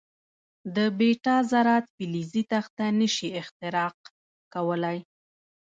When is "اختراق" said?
3.41-3.95